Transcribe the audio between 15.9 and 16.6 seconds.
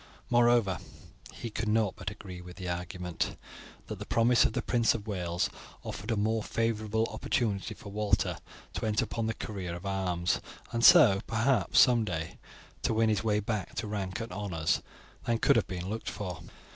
for.